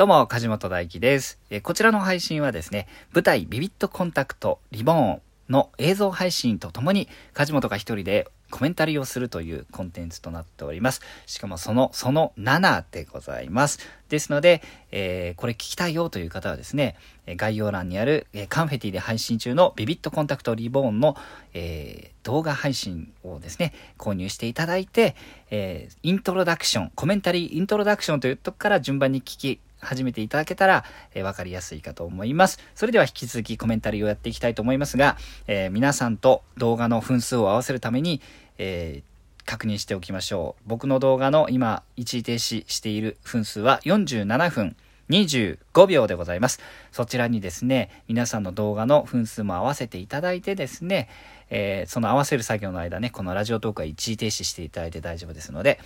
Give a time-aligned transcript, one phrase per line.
[0.00, 1.38] どうも、梶本大輝です。
[1.50, 11.02] えこちらの配信はですね、舞台ビビットコンタクトリボーンの映像配信とともに、梶本が一人でコメンタリーをするというコンテンツとなっております。
[11.26, 13.78] しかもその、その7でございます。
[14.08, 16.96] ですので、えーこれ聞きたいよという方はですね、
[17.26, 21.14] 概要欄にある、えカンフェティで配信中のビビットコンタクトリボーンの、
[21.52, 25.14] えー動画配信をですね、購入していただいて、
[25.50, 32.58] えーイントロダクション、コメンタリーイントロダクションというとこから順番に聞き始めていただけたら、えーわかりやすいかと思います。
[32.74, 38.20] それでは引き続きコメンタリーをやっていきたいと思いますが、えー皆さんと動画の分数を合わせるために、
[38.58, 39.10] えー
[39.46, 40.62] 確認しておきましょう。
[40.68, 44.76] 僕の動画の今、一時停止している分数は47分
[45.08, 46.60] 25秒でございます。
[46.92, 51.08] そちらにですね、皆さんの動画の分数も合わせていただいてですね、
[51.48, 55.80] えーその合わせる作業の間ね、このラジオトークは一時停止していただいて大丈夫ですので、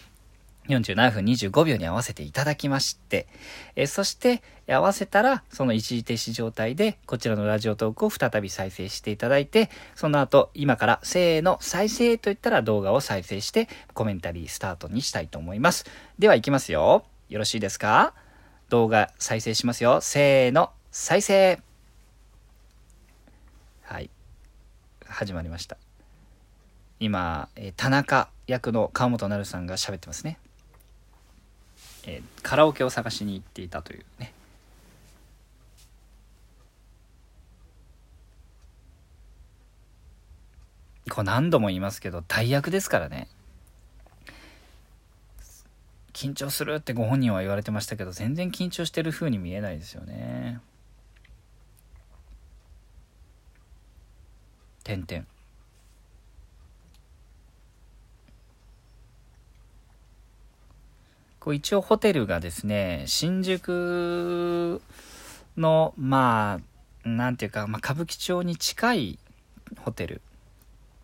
[0.68, 3.26] 47分25秒に合わせていただきまして、
[3.76, 15.84] えそして合わせたらその一時停止状態でこちらのラジオトークを再び再生していただいてその後今からせーの再生と言ったら動画を再生してコメンタリースタートにしたいと思います。
[16.18, 17.04] では行きますよ。
[17.28, 18.14] よろしいですか？
[18.70, 20.00] 動画再生しますよ。
[20.00, 21.60] せーの再生。
[23.82, 24.08] はい。
[25.06, 25.76] 始まりました。
[27.00, 30.38] 今、え田中役の川本なるさんが喋ってますね。
[32.06, 34.32] えーカラオケを探しに行っていたというね。
[41.10, 43.28] これ何度も言いますけど大役ですからね。
[46.12, 50.60] 緊張するってご本人は言われてましたけど全然緊張してる風に見えないですよね。
[54.84, 55.26] てんてん
[61.44, 64.80] こう一応ホテルがですね新宿
[65.58, 66.58] のま
[67.04, 69.18] あなんていうか、まあ、歌舞伎町に近い
[69.80, 70.22] ホテル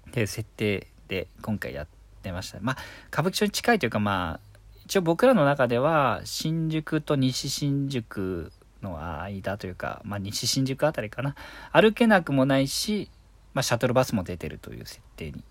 [0.09, 1.87] っていう設定で今回やっ
[2.23, 2.59] てました。
[2.63, 2.77] まあ
[3.13, 8.51] 歌舞伎町に近いというかまあ一応僕らの中では新宿と西新宿
[8.81, 11.35] の間というか、まあ、西新宿あたりかな。
[11.71, 13.11] 歩けなくもないし、
[13.53, 15.45] まあ、シャトルバスも出てるという設定に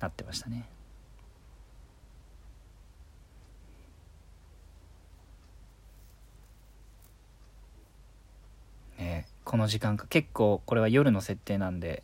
[0.00, 0.68] なってましたね
[8.98, 10.06] ねこの時間か。
[10.08, 12.02] 結構これは夜の設定なんで。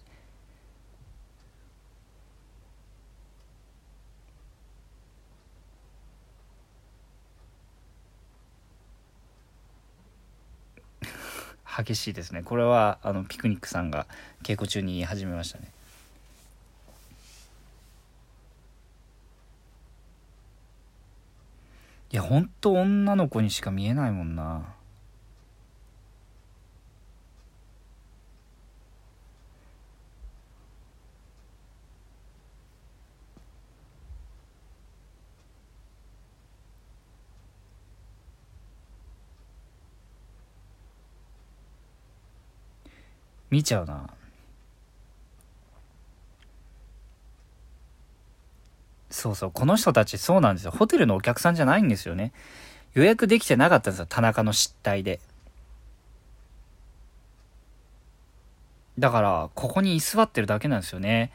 [11.67, 12.43] 激しいですね。
[12.45, 14.07] これはあのピクニックさんが
[14.45, 15.73] 稽古中に言い始めましたね。
[22.13, 24.75] いやほんと女の子にしか見えないもんな。
[43.53, 44.09] 見ちゃうな。
[49.11, 50.71] そうそうこの人たちそうなんですよ。
[50.71, 52.33] ホテルのお客さんじゃないんですよね。
[52.95, 54.07] 予約できてなかったんですよ。
[54.09, 55.21] 田中の失態で。
[58.99, 61.31] だからここに居座ってるだけなんですよね。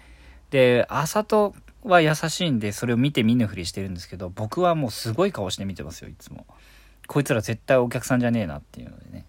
[0.49, 1.53] で朝と
[1.83, 6.47] は優しいんでそれを見て見ぬふりしてるんですけど僕はもうすごい顔して見てますよいつも。
[7.05, 9.25] こいつら絶対お客さんじゃねえなっていうのでね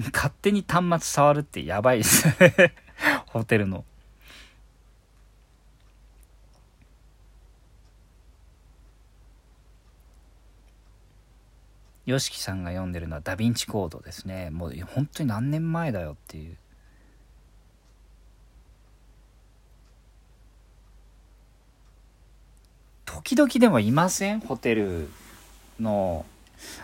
[0.12, 2.26] 勝手に端末触るってやばいです。
[2.40, 2.74] ね
[3.26, 3.84] ホテルの。
[12.06, 14.50] よしきさんが読んでるのはダヴィンチコードですね。
[14.50, 16.56] もう本当に何年前だよっていう。
[23.04, 24.40] 時々でもいません？
[24.40, 25.08] ホテル
[25.78, 26.24] の。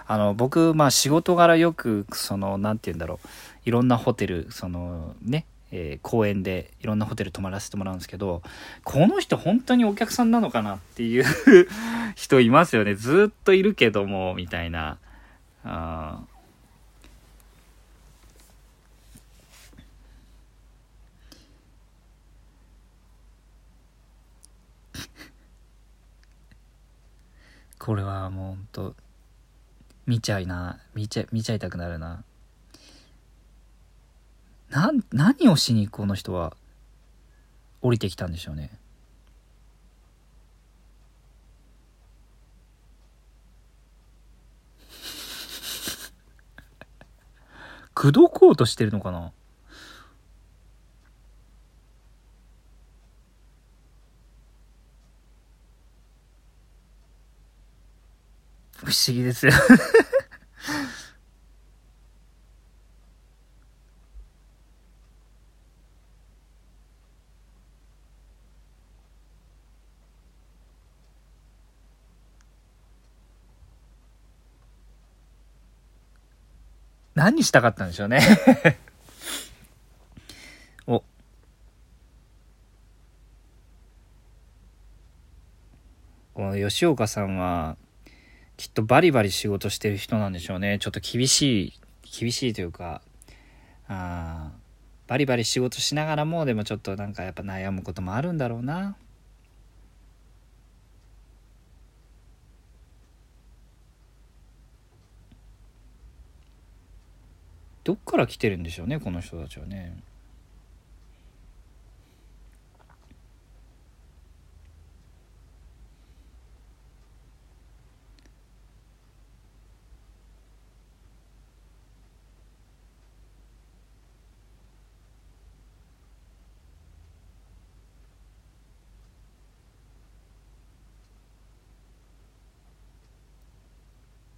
[0.07, 3.29] あの僕まあ仕事柄よくその何て言うんだろう。
[3.67, 8.43] いろんなホテルそのね、えー公園でいろんなホテル泊まらせてもらうんですけど
[8.85, 11.25] この人本当にお客さんなのかなっていう
[12.15, 12.95] 人いますよね。
[12.95, 14.99] ずっといるけどもみたいな。
[15.65, 16.21] あ
[27.79, 28.95] これはもうほんと
[30.07, 30.79] 見ちゃいな。
[30.95, 32.23] 見ちゃ、見ちゃいたくなるな。
[34.71, 36.57] な、何をしにこの人は
[37.83, 38.71] 降りてきたんでしょうね。
[47.95, 49.33] 口説こうとしてるのかな？
[58.85, 59.53] 不思議ですよ
[77.17, 78.21] 何したかったんでしょうね
[80.87, 81.03] お。
[86.35, 87.79] この吉岡さんは、
[88.57, 90.79] きっとバリバリ仕事してる人なんでしょうね。
[90.81, 91.73] ちょっと厳しい、
[92.21, 93.03] 厳しいというか、
[93.89, 94.53] あ
[95.07, 98.97] バリバリ仕事しながらも、でもちょっとなんかやっぱ悩むこともあるんだろうな。
[107.85, 109.97] どっから来てるんでしょうねこの人たちはね。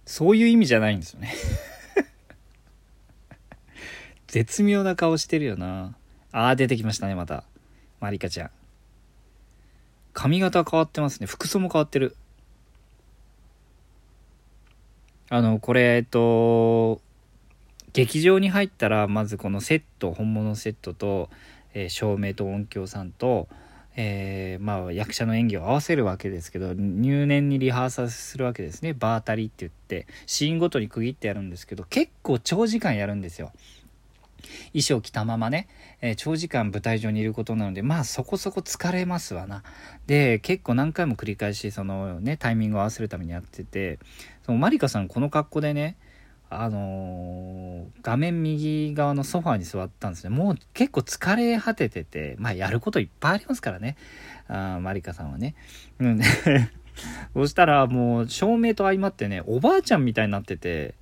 [0.09, 1.31] そういう意味じゃないんですよね
[4.25, 5.95] 絶妙な顔してるよな。
[6.31, 7.43] あー、出てきましたね、また。
[7.99, 8.51] マリカちゃん。
[10.13, 11.27] 髪型変わってますね。
[11.27, 12.15] 服装も変わってる。
[15.29, 17.01] あの、これ、えっと、
[17.93, 21.29] 劇場に入ったら、まずこのセット、本物セットと、
[21.75, 23.47] えー、照明と音響さんと、
[24.01, 28.93] えー、まあ、役者の演技を合わせるわけですけど入念にリハーサルするわけですね。
[28.93, 33.51] 場当たりって言ってシーンごとに区切ってやるんですけど結構長時間やるんですよ。
[34.71, 35.67] 衣装着たままね、
[35.99, 39.63] えー、長時間舞台上にいることなので、まあそこそこ疲れますわな。
[40.07, 43.99] で、結構何回も繰り返し、そのね、タイミングを合わせるためにやってて、
[44.45, 45.97] そのマリカさんこの格好でね、
[46.49, 50.29] あのー、画面右側のソファーに座ったんですね。
[50.29, 53.97] もう結構疲れ果ててて、まあやることいっぱいありますからね。
[54.47, 55.55] あマリカさんはね。
[55.99, 56.21] うん、
[57.33, 60.95] そしたらもう照明と相まってね、おばあちゃんみたいになってて、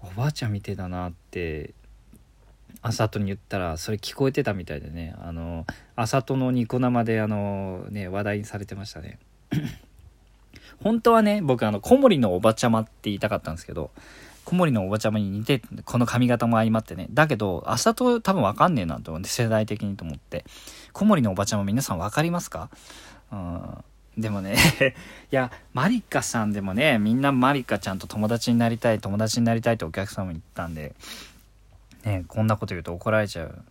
[0.00, 1.74] おばあちゃんみてえだなって
[2.82, 5.66] あさとに言ったらそれ聞こえてたみたいでねあの
[5.96, 9.18] あさとのニコ生であのね話題にされてましたね
[10.82, 13.90] 本当はね僕あの小森のおばちゃまって言いたかったんですけど
[14.48, 17.06] 小森のおばちゃまに似てこの髪型も相まってね。
[17.10, 20.46] だけどあさと多分わかんねえなと思って世代的にと思って。
[20.94, 22.70] 小森のおばちゃま皆さん分かりますか？
[23.30, 23.84] うん。
[24.16, 24.56] でもね
[25.30, 30.94] いや、マリカさんでもね、みんなマリカちゃんと友達になりたい、友達になりたいってお客様に言ったんで、
[32.04, 33.62] ねこんなこと言うと怒られちゃう。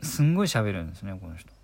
[0.00, 1.59] すんごい喋るんですねこの人。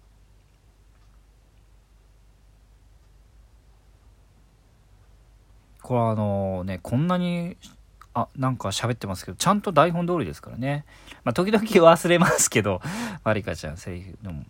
[5.87, 7.57] これはあのねこんなに
[8.13, 10.85] あなんか喋ってますけどちゃんと台本通りですからね。
[11.23, 12.81] まあ時々忘れますけど
[13.23, 14.43] マリカちゃんセリフでも。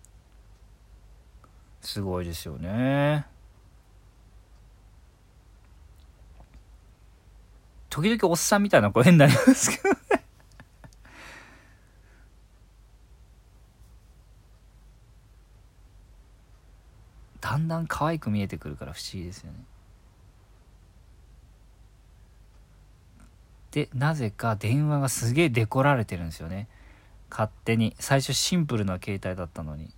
[1.79, 3.27] すごいですよね。
[7.91, 9.97] 時々おっさんみたいな声になりますけどね。
[17.39, 19.59] だんだん可愛く見えてくるから不思議ですよね。
[23.77, 26.67] でなぜか電話がすげえデコられてるんですよね。
[27.29, 27.95] 勝手に。
[27.99, 29.93] 最初シンプルな携帯だったのに。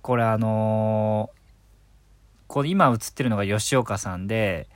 [0.00, 1.38] これあのー、
[2.46, 4.66] これ今映ってるのが吉岡さんで、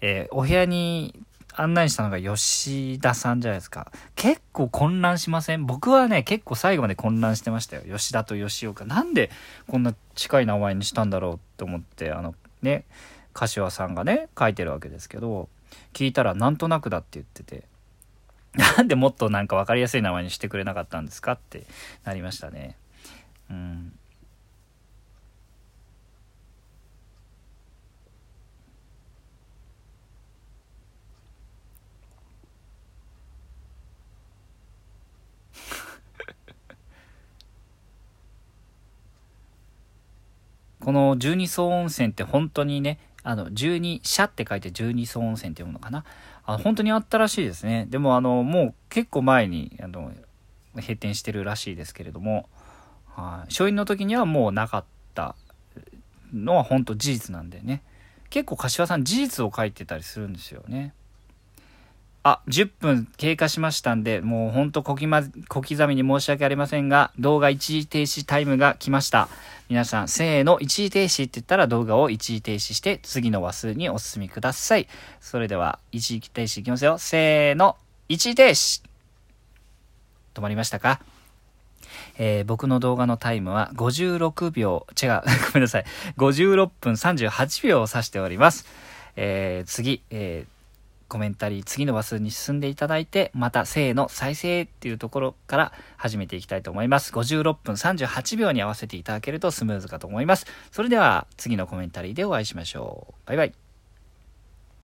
[0.00, 1.20] えー、お部屋に
[1.60, 3.90] 案内したのが吉田さんじゃないですか。
[4.14, 5.66] 結構混乱しません？
[5.66, 7.82] 僕はね、結構最後まで混乱してましたよ。
[7.82, 8.84] 吉田と吉岡。
[8.84, 9.30] なんで
[9.66, 12.84] こんな近い名前にしたんだろうって思って、あのね、
[13.34, 15.48] 柏さんがね、書いてるわけですけど、
[15.92, 17.64] 聞いたらなんとなくだって言ってて、
[18.76, 21.64] なんでもっとなんか分かりやすい名前にしてくれなかったんですかって
[22.04, 22.76] なりましたね。
[40.88, 46.06] この十二層温泉って本当にね、あの、十二社って書いて十二層温泉って読むのかな？
[46.46, 47.86] あ本当にあったらしいですね。
[47.90, 50.12] でもあの、もう結構前に、あの、
[50.76, 52.48] 閉店してるらしいですけれども、
[53.14, 53.52] はい。
[53.52, 55.36] 初印の時にはもうなかった
[56.32, 57.82] のは本当事実なんでね。
[58.30, 60.94] 結構柏さん事実を書いてたりするんですよね。
[62.24, 69.28] あ、10分経過しましたんで、もうほんと小刻みに申し訳ありませんが、動画一時停止タイムが来ました。
[69.68, 74.88] 皆さん、せーの、一時停止って言ったら動画を一時停止して、次の話数にお進みください。
[75.20, 76.98] それでは、一時停止いきますよ。
[76.98, 77.76] せーの、
[78.08, 78.82] 一時停止
[80.34, 81.00] 止まりましたか？
[82.18, 85.22] えー、僕の動画のタイムは56秒、違う、
[85.52, 85.84] ごめんなさい。
[86.16, 88.66] 56分38秒を指しております。
[89.16, 90.57] えー、次、えー
[91.08, 97.12] コメンタリー次の話数に進んでいただいて、また、せーの、再生っていうところから始めていきたいと思います。
[97.12, 100.46] 56分38秒に合わせていただけるとスムーズかと思います。
[100.70, 103.14] それでは、次のコメンタリーでお会いしましょう。
[103.26, 103.67] バイバイ。